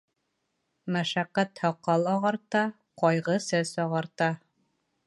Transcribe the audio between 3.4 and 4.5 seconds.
сәс ағарта.